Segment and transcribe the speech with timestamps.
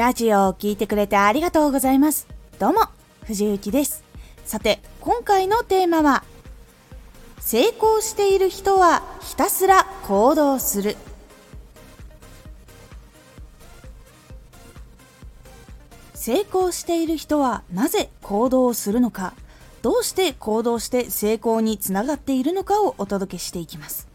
[0.00, 2.26] ラジオを聴いてくれてありがとうございます。
[2.58, 2.80] どうも、
[3.26, 4.02] 藤幸です。
[4.46, 6.24] さて、今回のテーマは、
[7.38, 10.96] 成功している人はひたすら行動する。
[16.14, 19.34] 成功している人はなぜ行動をするのか、
[19.82, 24.09] どうして行動して成功につながっているのかをお届けしていきます。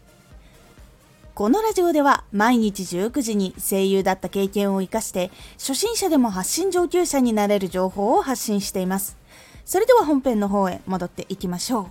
[1.36, 9.18] このラジオでは毎日19時に声優だった経験を活かして初心者でも発信上級者になれる情報を発信しています。
[9.66, 11.86] それでは本編の方へ戻っていきましょう。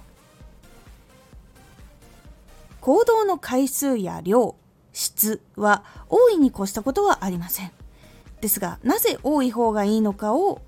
[2.81, 4.55] 行動の回数や量、
[4.93, 7.71] 質は大いに越したことはありません。
[8.41, 10.63] ですが、なぜ多い方がいいのかを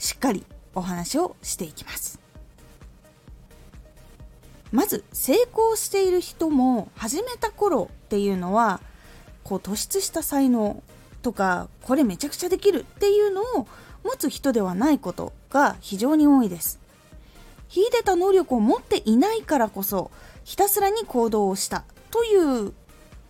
[0.00, 0.44] しっかり
[0.74, 2.23] お話をしていきます。
[4.74, 8.80] まず成功している人も始めた頃っていうのは
[9.44, 10.82] こう突出した才能
[11.22, 13.68] とかこれめちゃくちゃできるっていうのを
[14.02, 16.80] 持つ人ではないことが非常に多いです。
[17.68, 20.10] 秀でた能力を持っていないからこそ
[20.42, 22.72] ひたすらに行動をしたという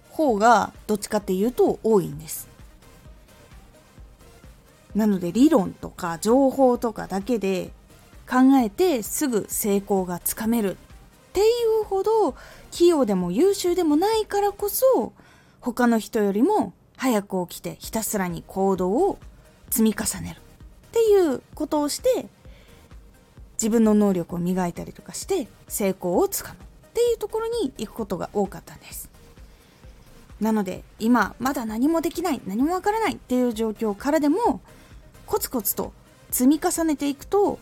[0.09, 2.49] 方がどっちかっていうと多いんです。
[4.95, 7.71] なので理論とか情報とかだけで
[8.27, 10.79] 考えてすぐ成功がつかめる。
[11.35, 11.45] ってい
[11.81, 12.37] うほど
[12.71, 15.13] 器用でも優秀でもないからこそ
[15.61, 19.19] 他の人よりも早く起きてひたすらに行動を
[19.69, 20.41] 積み重ねる。
[20.41, 22.27] っていうことをして
[23.55, 26.59] 自分の能力を磨いたりとかして成功をつかむ。
[26.61, 26.63] っ
[26.95, 29.11] ていうところに行くことが多かったんです。
[30.41, 34.61] なので今まだ何もできない何もわからないっていう状況からでも
[35.27, 35.93] コツコツと
[36.31, 37.59] 積み重ねていくと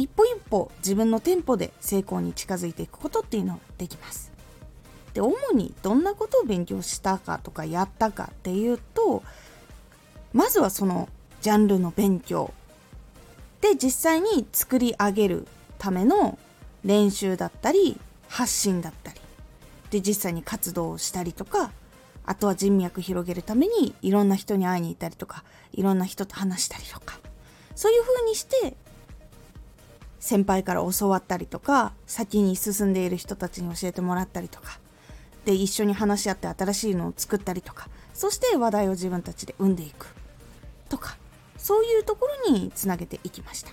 [0.00, 4.32] 一歩一歩自分のテンポで成功に近づいていくことっていうのができます。
[5.12, 9.22] で主にどんなことを勉強したかとかやったかっていうと
[10.32, 11.08] まずはその
[11.42, 12.54] ジャンルの勉強
[13.60, 15.46] で実際に作り上げる
[15.78, 16.38] ための
[16.84, 19.20] 練習だったり発信だったり
[19.90, 21.72] で実際に活動をしたりとか
[22.24, 27.18] あとは人脈広げるためにいろんな人に会いに行ったりとかいろんな人と話したりとか
[27.74, 28.76] そういう風にして
[30.20, 34.78] 先輩から教わったりとか先に進んでいる人たちに教えてもらったりとか
[35.44, 40.06] で一緒に話し合って新しいのを作ったりとかそして話題を自分たちで生んでいく。
[40.90, 41.16] とか
[41.56, 43.70] そういうところにつなげていきました。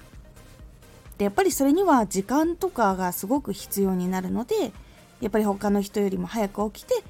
[1.18, 4.72] でやっぱりそれには時間とかがすごく必要になるので
[5.19, 7.03] やっぱり他の人よりも早く起きて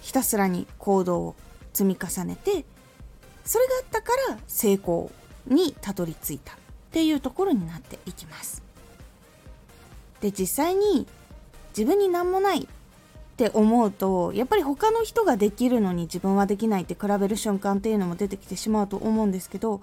[0.00, 1.34] ひたすらに行動を
[1.72, 2.64] 積み重ねて
[3.44, 5.10] それがあったから成功
[5.48, 6.56] にたどり着いた。
[6.92, 8.62] っていうところになっていきます。
[10.20, 11.06] で実際に
[11.70, 12.66] 自分に何もないっ
[13.38, 19.80] て思うとやっぱり他の人ができるのに自分はできないって比べる瞬間っていうのも出てきてしまうと思うんですけど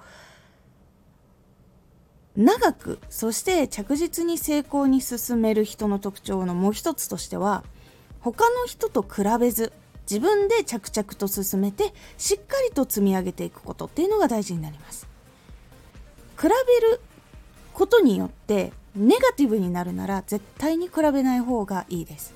[2.37, 7.63] 長くそして着実に成功に進める人の特徴のもう一つとしては
[8.21, 9.73] 他の人と比べず
[10.09, 15.18] 自分で着々と進めてしっかりと積み上げていくことっていうのが大事になります。
[16.39, 17.01] 比べる
[17.73, 22.33] ことによってネガティブになるなら絶対に比べない方がいいです。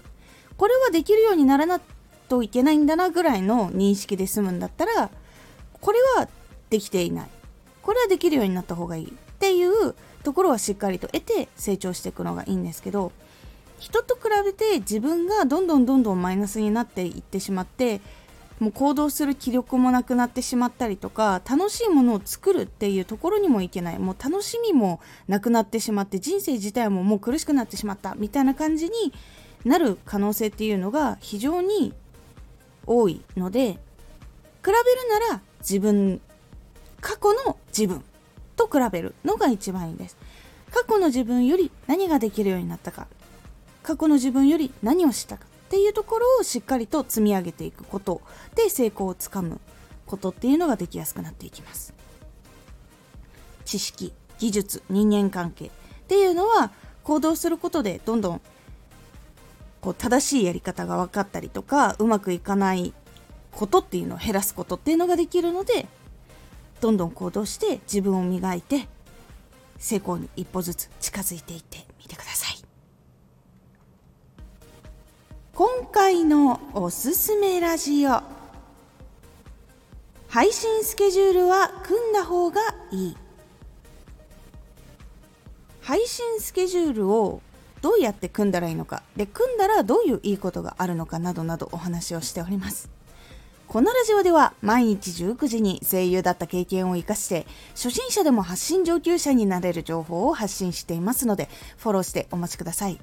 [0.57, 1.81] これはできるようにならない
[2.29, 5.09] といけないんだなぐらいの認識で済むんだったら
[5.79, 6.27] これは
[6.69, 7.29] できていない。
[7.81, 9.07] これはできるようになった方がいい。
[9.07, 13.11] っていうところはしっかりと得て成長していくのがいいんですけど
[13.77, 17.99] 人と比べて自分がどんどんどんどんマイナスになっていってしまって
[18.63, 23.99] もう行動する気力もなくなってしまったりとか楽しいものを作るっていうところにもいけない。
[23.99, 28.15] もう楽しみもなくなってしまって人生自体ももう苦しくなってしまった。
[28.15, 28.91] みたいな感じに
[29.65, 31.93] なる可能性っていうのが非常に
[32.87, 33.77] 多いので比
[34.63, 34.75] べる
[35.27, 36.21] なら自分
[37.01, 38.01] 過去の自分
[38.55, 40.15] と比べるのが一番いいです。
[40.71, 43.07] 過去の自分より何ができるようになったか。
[43.83, 45.52] 過去の自分より何をしたか。
[45.73, 48.21] っていうところをしっかりと積み上げていくこと
[48.53, 49.59] で成功をつかむ
[50.05, 51.95] ことっていうのができやすくなっていきます。
[53.65, 55.69] 知識技術人間関係っ
[56.07, 56.71] ていうのは
[57.03, 58.41] 行動することでどんどん
[59.81, 62.93] こう正しいやり方が分かったりとかうまくいかない
[63.51, 65.87] ことっていうのを減らすことっていうのができるので
[66.81, 68.87] どんどん行動して自分を磨いて
[69.79, 72.32] 成功に一歩ずつ近づいていってみてください。
[75.55, 78.21] 今回のおすすめラジオ。
[80.27, 82.59] 配信スケジュールは組んだ方が
[82.89, 83.17] いい。
[85.79, 87.39] 配信スケジュールを
[87.83, 89.03] どうやって組んだらいいのか。
[89.15, 92.89] で組んだらどういういいことがあるのかなどなどお話をしております。
[93.67, 97.45] このラジオでは毎日19時に声優だった経験を活かして
[97.75, 101.47] 初心者でも発信上級者になれる情報を発信していますので
[101.77, 102.99] フォローしてお待ちください。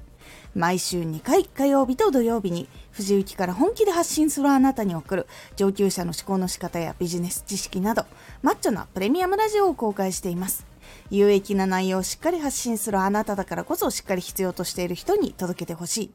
[0.55, 8.05] 毎週2回火曜日と土曜日に藤雪から本気で発信するあなたに送る上級者の思考の仕方やビジネス知識など
[8.41, 10.65] マッチョなプレミアムラジオを公開しています。
[11.09, 16.11] 有益な内容をしっかり発信するあなただからこそしっかり必要としている人に届けてほしい。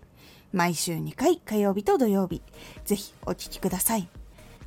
[0.53, 2.43] 毎週2回火曜日と土曜日、
[2.85, 4.09] ぜひお聴きください。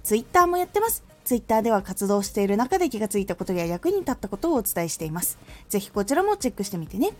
[0.04, 1.09] ツイッターもやってます。
[1.24, 5.38] ツイッターでは活動している中で気がついたことや役に立ったことをお伝えしています。
[5.70, 7.12] ぜひこちらもチェックしてみてね。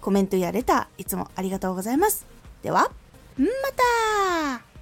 [0.00, 2.26] コメントやレター、いつもありがとうございます。
[2.62, 2.90] では、
[3.38, 3.46] ま
[4.58, 4.73] た